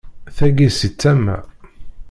[0.35, 1.37] Tagi si tama.